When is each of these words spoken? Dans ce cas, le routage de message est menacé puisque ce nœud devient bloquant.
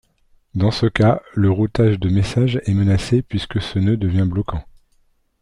Dans 0.55 0.71
ce 0.71 0.87
cas, 0.87 1.21
le 1.35 1.51
routage 1.51 1.99
de 1.99 2.09
message 2.09 2.59
est 2.65 2.73
menacé 2.73 3.21
puisque 3.21 3.61
ce 3.61 3.77
nœud 3.77 3.97
devient 3.97 4.25
bloquant. 4.25 4.65